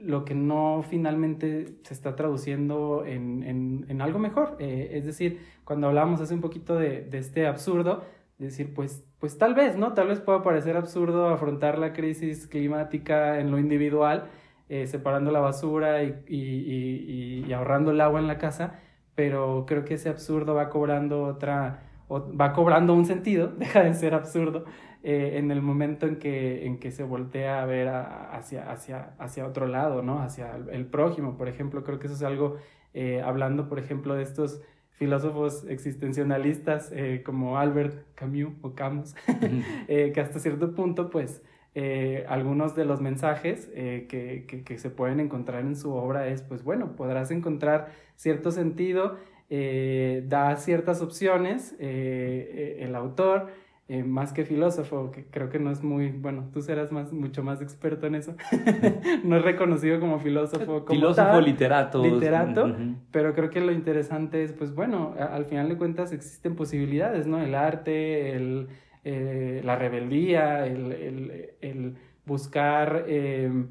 [0.01, 4.57] lo que no finalmente se está traduciendo en, en, en algo mejor.
[4.59, 8.03] es decir, cuando hablamos hace un poquito de, de este absurdo,
[8.37, 9.93] decir, pues, pues tal vez, ¿no?
[9.93, 14.29] Tal vez pueda parecer absurdo afrontar la crisis climática en lo individual,
[14.69, 18.79] eh, separando la basura y, y, y, ahorrando el agua en la casa,
[19.15, 24.13] pero creo que ese absurdo va cobrando otra, va cobrando un sentido, deja de ser
[24.13, 24.65] absurdo,
[25.03, 29.45] eh, en el momento en que, en que se voltea a ver hacia, hacia, hacia
[29.45, 30.19] otro lado, ¿no?
[30.19, 32.57] Hacia el, prójimo, por ejemplo, creo que eso es algo,
[32.93, 34.61] eh, hablando, por ejemplo, de estos
[34.95, 39.13] filósofos existencialistas eh, como Albert Camus o Camus,
[39.87, 41.43] eh, que hasta cierto punto, pues,
[41.75, 46.41] eh, algunos de los mensajes que, que, que, se pueden encontrar en su obra es,
[46.41, 49.17] pues bueno, podrás encontrar cierto sentido,
[49.49, 53.47] da ciertas opciones el autor,
[53.87, 57.43] eh, más que filósofo, que creo que no es muy, bueno, tú serás más, mucho
[57.43, 58.35] más experto en eso.
[59.23, 60.85] no es reconocido como filósofo.
[60.85, 62.03] Como filósofo, literato.
[62.03, 62.75] Literato,
[63.11, 67.39] pero creo que lo interesante es, pues bueno, al final de cuentas existen posibilidades, ¿no?
[67.39, 68.69] El arte, el,
[69.03, 73.67] eh, la rebeldía, el, el, el buscar eh,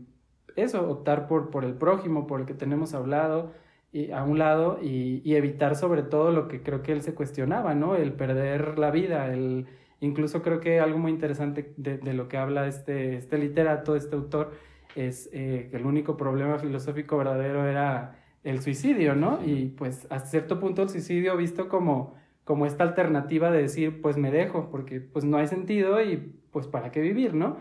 [0.55, 3.51] eso, optar por, por el prójimo, por el que tenemos hablado.
[3.95, 7.15] Y a un lado y, y evitar sobre todo lo que creo que él se
[7.15, 7.97] cuestionaba, ¿no?
[7.97, 9.67] El perder la vida, el,
[10.05, 14.17] Incluso creo que algo muy interesante de, de lo que habla este, este literato, este
[14.17, 14.53] autor,
[14.97, 19.41] es eh, que el único problema filosófico verdadero era el suicidio, ¿no?
[19.43, 24.19] Y pues a cierto punto el suicidio visto como, como esta alternativa de decir, pues
[24.19, 27.57] me dejo, porque pues no hay sentido y pues para qué vivir, ¿no?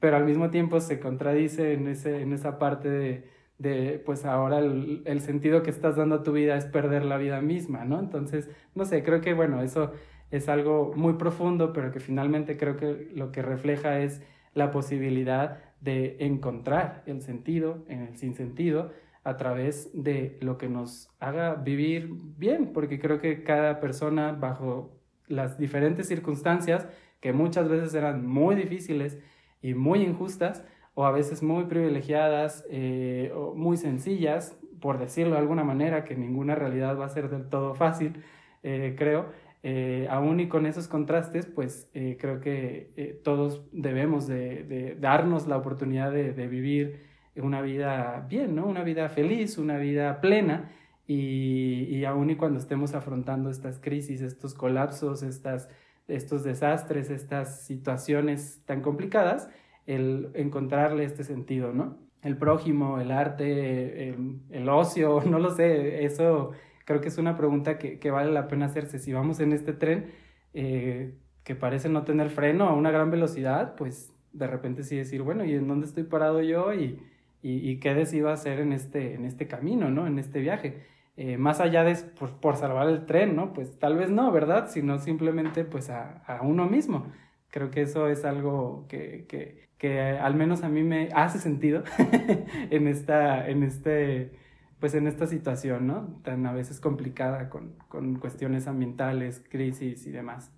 [0.00, 4.58] Pero al mismo tiempo se contradice en, ese, en esa parte de, de pues ahora
[4.58, 8.00] el, sentido que estás dando a tu vida es perder la vida misma, ¿no?
[8.00, 9.92] Entonces, no sé, creo que bueno, eso
[10.30, 14.22] es algo muy profundo, pero que finalmente creo que lo que refleja es
[14.54, 21.10] la posibilidad de encontrar el sentido en el sinsentido a través de lo que nos
[21.18, 24.92] haga vivir bien, porque creo que cada persona bajo
[25.26, 26.86] las diferentes circunstancias,
[27.20, 29.18] que muchas veces eran muy difíciles
[29.62, 30.62] y muy injustas,
[30.94, 36.14] o a veces muy privilegiadas eh, o muy sencillas, por decirlo de alguna manera, que
[36.14, 38.22] ninguna realidad va a ser del todo fácil,
[38.62, 39.26] eh, creo.
[39.62, 46.12] Eh, aún y con esos contrastes, pues creo que todos debemos de, darnos la oportunidad
[46.12, 47.00] de, vivir
[47.36, 48.66] una vida bien, ¿no?
[48.66, 50.70] Una vida feliz, una vida plena.
[51.06, 55.70] Y, y aún y cuando estemos afrontando estas crisis, estos colapsos, estas,
[56.08, 59.48] estos desastres, estas situaciones tan complicadas,
[59.86, 61.98] el encontrarle este sentido, ¿no?
[62.22, 64.08] El prójimo, el arte,
[64.50, 66.52] el, ocio, no lo sé, eso
[66.84, 68.98] creo que es una pregunta que, vale la pena hacerse.
[68.98, 70.12] Si vamos en este tren
[70.52, 75.22] eh, que parece no tener freno a una gran velocidad, pues de repente sí decir,
[75.22, 76.72] bueno, ¿y en dónde estoy parado yo?
[76.74, 77.00] Y,
[77.42, 80.06] y, qué decido hacer en este, en este camino, ¿no?
[80.06, 80.82] En este viaje.
[81.16, 83.52] Eh, más allá de por, salvar el tren, ¿no?
[83.52, 84.68] Pues tal vez no, ¿verdad?
[84.70, 87.06] Sino simplemente pues a, a uno mismo.
[87.54, 91.84] Creo que eso es algo que, que, que al menos a mí me hace sentido
[92.70, 94.32] en esta, en este,
[94.80, 96.18] pues en esta situación, ¿no?
[96.24, 100.50] Tan a veces complicada con, con cuestiones ambientales, crisis y demás.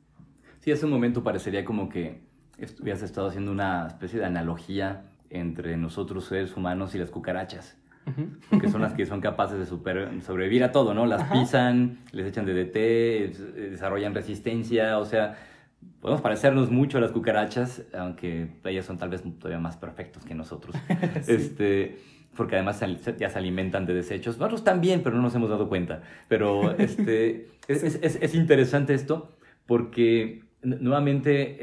[0.60, 2.22] Sí, hace un momento parecería como que
[2.80, 7.76] hubieras estado haciendo una especie de analogía entre nosotros seres humanos y las cucarachas.
[8.58, 11.04] que son las que son capaces de sobrevivir a todo, ¿no?
[11.04, 15.36] Las pisan, les echan DDT, desarrollan resistencia, o sea,
[16.06, 20.36] podemos parecernos mucho a las cucarachas, aunque ellas son tal vez todavía más perfectos que
[20.36, 20.76] nosotros.
[21.26, 21.98] este,
[22.36, 22.80] porque además
[23.18, 24.38] ya se alimentan de desechos.
[24.38, 26.02] Nosotros también, pero no nos hemos dado cuenta.
[26.28, 31.58] Pero este, es, es, es, interesante esto porque nuevamente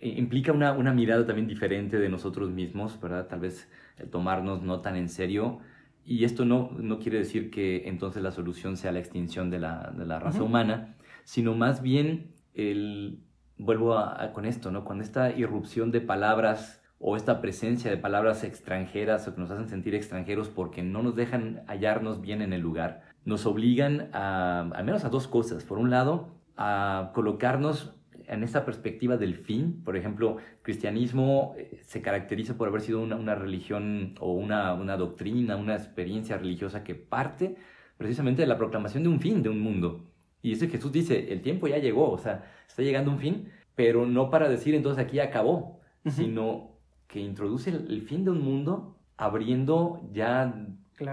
[0.00, 3.26] implica una, una, mirada también diferente de nosotros mismos, ¿verdad?
[3.26, 5.58] Tal vez el tomarnos no tan en serio.
[6.02, 9.92] Y esto no, no quiere decir que entonces la solución sea la extinción de la,
[9.94, 13.20] de la raza humana, sino más bien el
[13.58, 13.96] vuelvo
[14.32, 14.84] con esto, ¿no?
[14.84, 19.68] Con esta irrupción de palabras o esta presencia de palabras extranjeras o que nos hacen
[19.68, 25.04] sentir extranjeros porque no nos dejan hallarnos bien en el lugar, nos obligan al menos
[25.04, 25.64] a dos cosas.
[25.64, 27.94] Por un lado, a colocarnos
[28.28, 29.82] en esta perspectiva del fin.
[29.84, 35.76] Por ejemplo, cristianismo eh, se caracteriza por haber sido una, religión o una doctrina, una
[35.76, 37.56] experiencia religiosa que parte
[37.98, 40.04] precisamente de la proclamación de un fin, de un mundo.
[40.46, 44.06] Y eso Jesús dice, el tiempo ya llegó, o sea, está llegando un fin, pero
[44.06, 46.78] no para decir entonces aquí acabó, sino
[47.08, 50.54] que introduce el, fin de un mundo abriendo ya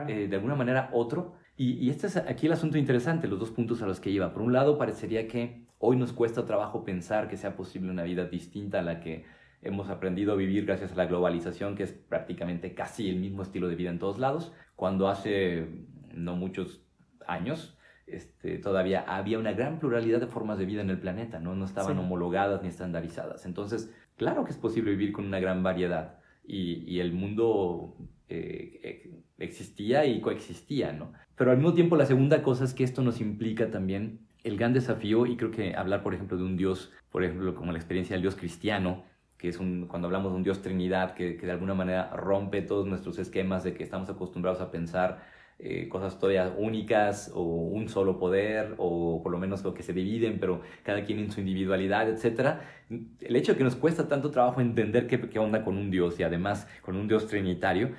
[0.08, 1.34] eh, de alguna manera otro.
[1.58, 4.32] Y, este es aquí el asunto interesante, los dos puntos a los que iba.
[4.34, 8.26] Por un lado, parecería que hoy nos cuesta trabajo pensar que sea posible una vida
[8.26, 9.26] distinta a la que
[9.64, 13.68] hemos aprendido a vivir gracias a la globalización, que es prácticamente casi el mismo estilo
[13.68, 15.70] de vida en todos lados, cuando hace
[16.14, 16.84] no muchos
[17.26, 21.56] años este, todavía había una gran pluralidad de formas de vida en el planeta, ¿no?
[21.56, 23.46] No estaban homologadas ni estandarizadas.
[23.46, 27.96] Entonces, claro que es posible vivir con una gran variedad y, el mundo
[28.30, 31.14] eh, existía y coexistía, ¿no?
[31.36, 34.74] Pero al mismo tiempo la segunda cosa es que esto nos implica también el gran
[34.74, 38.16] desafío y creo que hablar, por ejemplo, de un Dios, por ejemplo, como la experiencia
[38.16, 39.04] del Dios cristiano,
[39.38, 42.62] que es un, cuando hablamos de un Dios Trinidad, que, que de alguna manera rompe
[42.62, 45.24] todos nuestros esquemas de que estamos acostumbrados a pensar
[45.60, 49.94] eh, cosas todavía únicas o un solo poder o por lo menos lo que se
[49.94, 52.58] dividen, pero cada quien en su individualidad, etc.
[52.90, 56.20] El hecho de que nos cuesta tanto trabajo entender qué, qué onda con un Dios
[56.20, 57.92] y además con un Dios trinitario,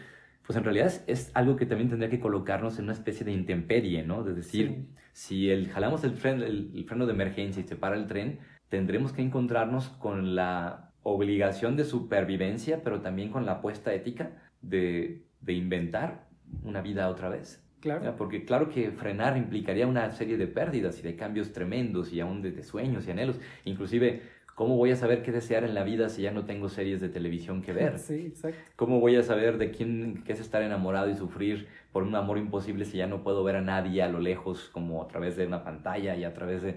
[0.46, 4.02] pues en realidad es, algo que también tendría que colocarnos en una especie de intemperie,
[4.02, 4.28] ¿no?
[4.28, 8.06] Es decir, si el, jalamos el freno, el, freno de emergencia y se para el
[8.06, 14.32] tren, tendremos que encontrarnos con la obligación de supervivencia, pero también con la apuesta ética
[14.60, 16.26] de, de inventar
[16.62, 17.64] una vida otra vez.
[17.84, 18.14] Claro.
[18.16, 22.40] Porque claro que frenar implicaría una serie de pérdidas y de cambios tremendos y aún
[22.40, 23.38] de, sueños y anhelos.
[23.64, 24.22] Inclusive,
[24.54, 27.10] ¿cómo voy a saber qué desear en la vida si ya no tengo series de
[27.10, 27.98] televisión que ver?
[27.98, 28.58] Sí, exacto.
[28.76, 32.38] ¿Cómo voy a saber de quién qué es estar enamorado y sufrir por un amor
[32.38, 35.46] imposible si ya no puedo ver a nadie a lo lejos como a través de
[35.46, 36.76] una pantalla y a través de...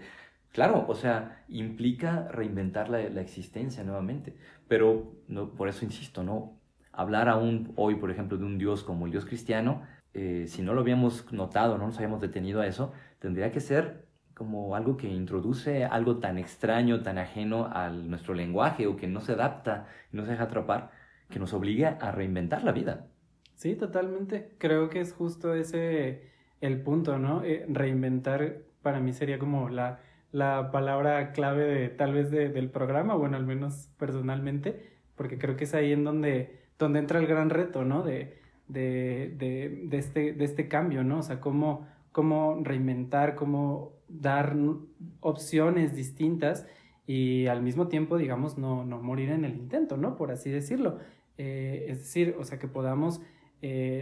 [0.51, 4.35] Claro, o sea, implica reinventar la, la existencia nuevamente.
[4.67, 6.57] Pero no, por eso insisto, no,
[6.97, 9.83] hablar aún hoy, por ejemplo, de un Dios como el Dios cristiano,
[10.13, 14.07] eh, si no lo habíamos notado, no nos habíamos detenido a eso, tendría que ser
[14.33, 19.21] como algo que introduce algo tan extraño, tan ajeno a nuestro lenguaje o que no
[19.21, 20.91] se adapta, no se deja atrapar,
[21.29, 23.07] que nos obliga a reinventar la vida.
[23.55, 24.55] Sí, totalmente.
[24.57, 26.31] Creo que es justo ese
[26.61, 27.43] el punto, ¿no?
[27.43, 29.99] Eh, reinventar para mí sería como la,
[30.31, 35.65] la palabra clave de tal vez del programa, bueno, al menos personalmente, porque creo que
[35.65, 38.03] es ahí en donde donde entra el gran reto, ¿no?
[38.03, 38.37] De,
[38.67, 41.19] de, de, este, de este cambio, ¿no?
[41.19, 44.55] O sea, cómo, cómo reinventar, cómo dar
[45.19, 46.67] opciones distintas
[47.05, 50.15] y al mismo tiempo, digamos, no, no morir en el intento, ¿no?
[50.15, 50.99] Por así decirlo.
[51.37, 53.21] es decir, o sea, que podamos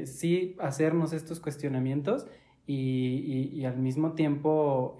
[0.05, 2.27] sí hacernos estos cuestionamientos
[2.67, 4.97] y, y, al mismo tiempo,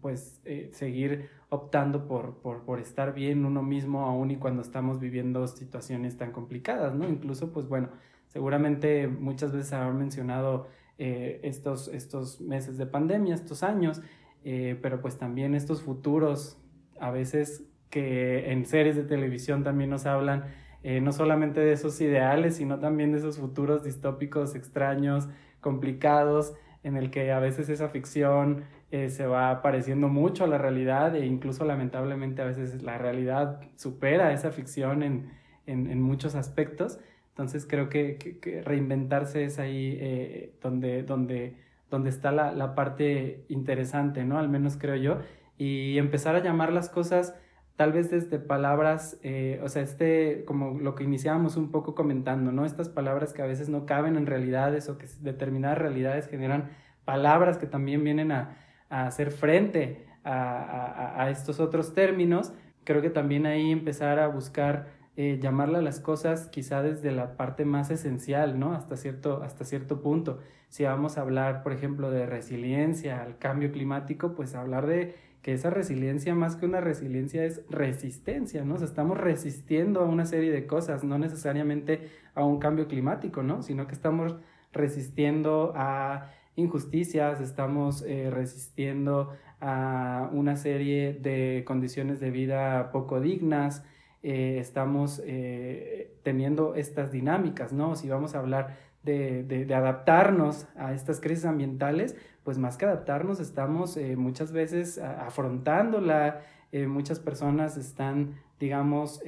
[0.00, 0.40] pues,
[0.72, 6.32] seguir optando por, por, estar bien uno mismo aún y cuando estamos viviendo situaciones tan
[6.32, 7.08] complicadas, ¿no?
[7.08, 7.88] Incluso, pues bueno,
[8.28, 10.66] seguramente muchas veces habrán mencionado
[10.98, 14.02] eh, estos, estos meses de pandemia, estos años,
[14.44, 16.58] eh, pero pues también estos futuros,
[17.00, 20.44] a veces que en series de televisión también nos hablan
[20.82, 25.28] eh, no solamente de esos ideales, sino también de esos futuros distópicos extraños,
[25.60, 30.58] complicados, en el que a veces esa ficción eh, se va pareciendo mucho a la
[30.58, 35.30] realidad e incluso lamentablemente a veces la realidad supera esa ficción en,
[35.66, 37.00] en, muchos aspectos.
[37.30, 41.56] Entonces creo que, reinventarse es ahí eh, donde, donde,
[41.90, 44.38] donde está la, la, parte interesante, ¿no?
[44.38, 45.18] Al menos creo yo.
[45.58, 47.34] Y empezar a llamar las cosas
[47.76, 52.52] tal vez desde palabras, eh, o sea, este, como lo que iniciábamos un poco comentando,
[52.52, 52.64] ¿no?
[52.64, 56.70] Estas palabras que a veces no caben en realidades o que determinadas realidades generan
[57.04, 58.56] palabras que también vienen a,
[58.94, 62.52] a hacer frente a, a, estos otros términos.
[62.84, 67.36] Creo que también ahí empezar a buscar eh, llamarle a las cosas quizá desde la
[67.36, 68.72] parte más esencial, ¿no?
[68.72, 70.38] Hasta cierto, hasta cierto punto.
[70.68, 75.52] Si vamos a hablar, por ejemplo, de resiliencia al cambio climático, pues hablar de que
[75.52, 78.76] esa resiliencia más que una resiliencia es resistencia, ¿no?
[78.76, 83.60] Estamos resistiendo a una serie de cosas, no necesariamente a un cambio climático, ¿no?
[83.62, 84.36] Sino que estamos
[84.72, 93.82] resistiendo a injusticias, estamos eh, resistiendo a una serie de condiciones de vida poco dignas,
[94.22, 97.96] eh, estamos eh, teniendo estas dinámicas, ¿no?
[97.96, 103.38] Si vamos a hablar de, de, adaptarnos a estas crisis ambientales, pues más que adaptarnos,
[103.38, 106.40] estamos muchas veces afrontándola,
[106.72, 109.20] muchas personas están, digamos,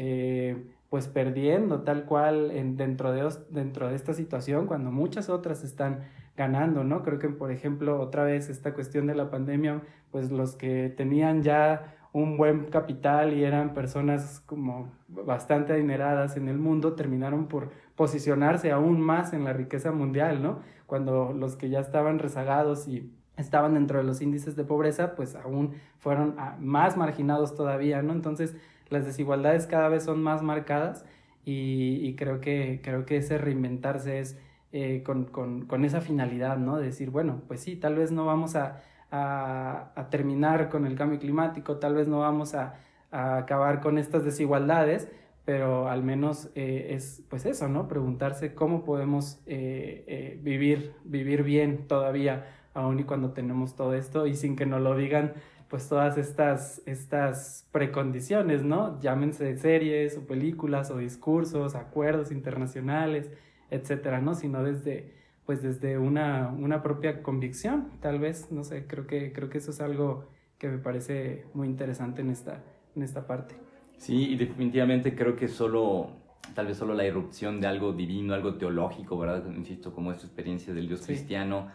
[0.89, 6.01] pues perdiendo tal cual en, dentro, de, dentro de esta situación cuando muchas otras están
[6.37, 7.03] ganando, ¿no?
[7.03, 11.43] Creo que, por ejemplo, otra vez esta cuestión de la pandemia, pues los que tenían
[11.43, 17.71] ya un buen capital y eran personas como bastante adineradas en el mundo, terminaron por
[17.95, 20.61] posicionarse aún más en la riqueza mundial, ¿no?
[20.87, 25.35] Cuando los que ya estaban rezagados y estaban dentro de los índices de pobreza, pues
[25.37, 28.13] aún fueron ah, más marginados todavía, ¿no?
[28.13, 28.57] Entonces,
[28.89, 31.05] las desigualdades cada vez son más marcadas
[31.45, 34.37] y, creo, que, creo que ese reinventarse es
[34.79, 36.77] eh, con, con, esa finalidad, ¿no?
[36.77, 41.19] De decir, bueno, pues sí, tal vez no vamos a, a, terminar con el cambio
[41.19, 42.75] climático, tal vez no vamos a,
[43.11, 45.11] acabar con estas desigualdades,
[45.47, 47.89] pero al menos eh, es pues eso, ¿no?
[47.89, 54.35] Preguntarse cómo podemos eh, vivir, vivir bien todavía, aun y cuando tenemos todo esto y
[54.35, 55.33] sin que nos lo digan
[55.69, 59.01] pues todas estas, estas precondiciones, ¿no?
[59.01, 63.31] Llámense series o películas o discursos, acuerdos internacionales,
[63.71, 64.35] etcétera, ¿no?
[64.35, 69.49] Sino desde, pues desde una, una propia convicción, tal vez, no sé, creo que, creo
[69.49, 72.63] que eso es algo que me parece muy interesante en esta,
[72.95, 73.55] en esta parte.
[73.99, 76.11] Sí, y definitivamente creo que solo,
[76.55, 79.45] tal vez solo la irrupción de algo divino, algo teológico, ¿verdad?
[79.55, 81.69] Insisto, como esta experiencia del Dios cristiano.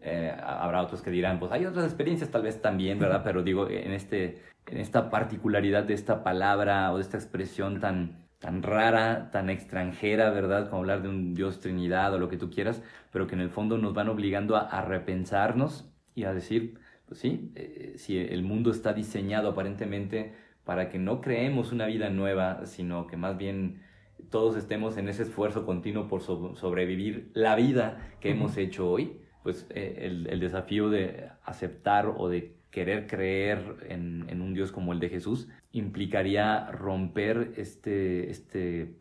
[0.00, 3.22] Eh, habrá otros que dirán, pues hay otras experiencias tal vez también, ¿verdad?
[3.24, 8.25] Pero digo, en, este, en esta particularidad de esta palabra o de esta expresión tan,
[8.38, 10.68] tan rara, tan extranjera, ¿verdad?
[10.68, 13.50] Como hablar de un Dios Trinidad o lo que tú quieras, pero que en el
[13.50, 18.70] fondo nos van obligando a, repensarnos y a decir, pues sí, eh, si el mundo
[18.70, 23.82] está diseñado aparentemente para que no creemos una vida nueva, sino que más bien
[24.30, 29.66] todos estemos en ese esfuerzo continuo por sobrevivir la vida que hemos hecho hoy, pues
[29.70, 35.08] eh, el, desafío de aceptar o de querer creer en, un Dios como el de
[35.08, 38.96] Jesús implicaría romper este, este,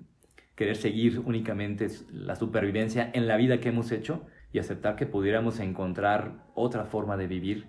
[0.55, 5.59] querer seguir únicamente la supervivencia en la vida que hemos hecho y aceptar que pudiéramos
[5.59, 7.67] encontrar otra forma de vivir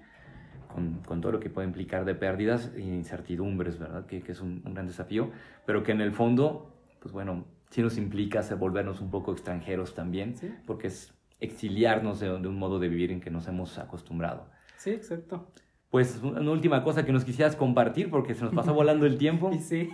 [0.72, 4.06] con, todo lo que puede implicar de pérdidas e incertidumbres, ¿verdad?
[4.06, 5.32] Que, es un, gran desafío,
[5.64, 10.36] pero que en el fondo, pues bueno, sí nos implica volvernos un poco extranjeros también,
[10.66, 14.46] porque es exiliarnos de, un modo de vivir en que nos hemos acostumbrado.
[14.76, 15.50] Sí, exacto.
[15.96, 19.50] Pues una última cosa que nos quisieras compartir, porque se nos pasa volando el tiempo.
[19.60, 19.88] Sí.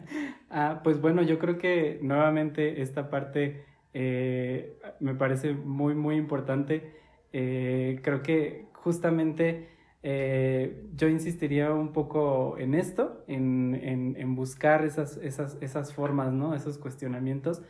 [0.50, 6.92] ah, pues bueno, yo creo que nuevamente esta parte eh, me parece muy, muy importante.
[7.32, 9.70] Eh, creo que justamente
[10.02, 16.54] eh, yo insistiría un poco en esto, en, buscar esas, esas, esas, formas, ¿no?
[16.54, 17.62] esos cuestionamientos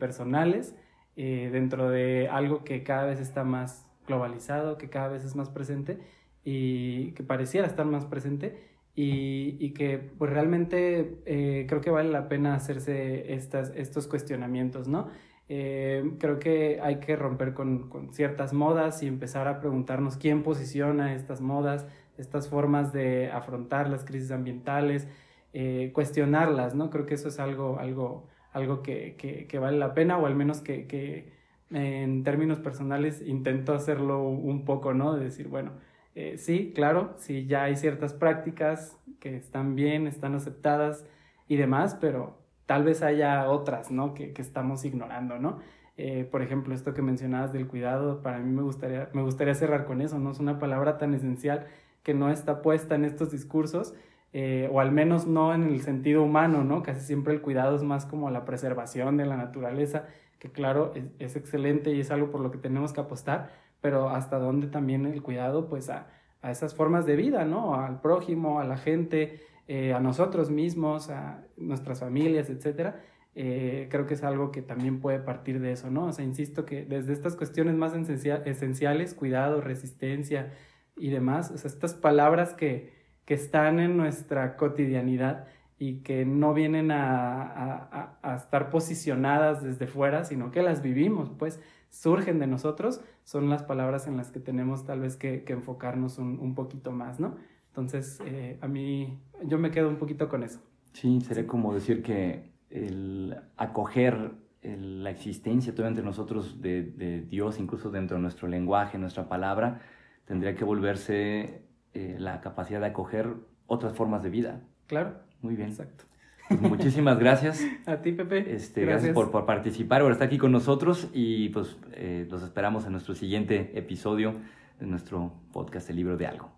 [0.00, 0.74] personales
[1.14, 6.00] dentro de algo que cada vez está más globalizado, que cada vez es más presente
[6.44, 12.28] y que pareciera estar más presente y, que pues realmente eh, creo que vale la
[12.28, 15.08] pena hacerse estas, estos cuestionamientos, ¿no?
[15.48, 20.42] Eh, creo que hay que romper con, con, ciertas modas y empezar a preguntarnos quién
[20.42, 21.86] posiciona estas modas,
[22.18, 25.08] estas formas de afrontar las crisis ambientales,
[25.52, 26.90] eh, cuestionarlas, ¿no?
[26.90, 30.34] Creo que eso es algo, algo, algo que, que, que vale la pena o al
[30.34, 31.32] menos que, que,
[31.70, 35.14] en términos personales intento hacerlo un poco, ¿no?
[35.16, 35.72] De decir, bueno,
[36.14, 41.04] eh, sí, claro, sí, ya hay ciertas prácticas que están bien, están aceptadas
[41.48, 44.14] y demás, pero tal vez haya otras, ¿no?
[44.14, 45.58] Que, que estamos ignorando, ¿no?
[45.96, 49.84] Eh, por ejemplo, esto que mencionabas del cuidado, para mí me gustaría, me gustaría cerrar
[49.84, 50.30] con eso, ¿no?
[50.30, 51.66] Es una palabra tan esencial
[52.02, 53.94] que no está puesta en estos discursos,
[54.32, 56.82] eh, o al menos no en el sentido humano, ¿no?
[56.82, 60.06] Casi siempre el cuidado es más como la preservación de la naturaleza,
[60.38, 63.50] que claro, es, excelente y es algo por lo que tenemos que apostar,
[63.82, 66.06] pero hasta dónde también el cuidado, pues a,
[66.40, 67.74] a esas formas de vida, ¿no?
[67.74, 73.00] Al prójimo, a la gente, eh, a nosotros mismos, a nuestras familias, etcétera.
[73.34, 76.06] Eh, creo que es algo que también puede partir de eso, ¿no?
[76.06, 80.52] O sea, insisto que desde estas cuestiones más esenciales, cuidado, resistencia
[80.96, 82.92] y demás, o sea, estas palabras que,
[83.24, 85.46] que están en nuestra cotidianidad
[85.82, 91.28] y que no vienen a, a, a, estar posicionadas desde fuera, sino que las vivimos,
[91.36, 91.60] pues
[91.90, 96.18] surgen de nosotros, son las palabras en las que tenemos tal vez que, que enfocarnos
[96.18, 97.34] un, un, poquito más, ¿no?
[97.66, 100.60] Entonces, eh, a mí, yo me quedo un poquito con eso.
[100.92, 107.58] Sí, sería como decir que el acoger la existencia todavía entre nosotros de, de, Dios,
[107.58, 109.80] incluso dentro de nuestro lenguaje, nuestra palabra,
[110.26, 113.34] tendría que volverse eh, la capacidad de acoger
[113.66, 114.60] otras formas de vida.
[114.86, 115.31] Claro.
[115.42, 115.68] Muy bien.
[115.68, 116.04] Exacto.
[116.48, 117.60] Pues muchísimas gracias.
[117.86, 118.54] A ti, Pepe.
[118.54, 122.84] Este, gracias, por, por, participar, por estar aquí con nosotros y pues eh, los esperamos
[122.86, 124.34] en nuestro siguiente episodio
[124.80, 126.50] de nuestro podcast El Libro de Algo.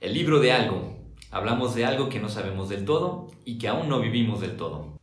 [0.00, 0.98] El libro de algo.
[1.30, 5.01] Hablamos de algo que no sabemos del todo y que aún no vivimos del todo.